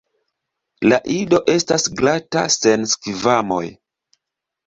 [0.85, 3.63] La ido estas glata sen skvamoj.